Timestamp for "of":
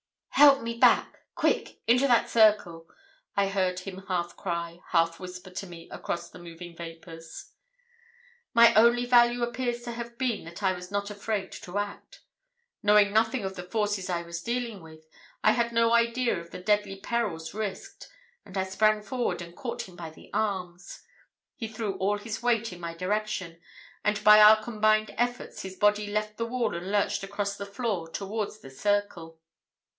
13.45-13.55, 16.39-16.49